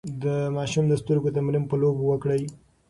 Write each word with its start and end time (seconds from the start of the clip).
د 0.23 0.25
ماشوم 0.55 0.85
د 0.87 0.93
سترګو 1.01 1.33
تمرين 1.37 1.63
په 1.67 1.75
لوبو 1.81 2.03
وکړئ. 2.07 2.43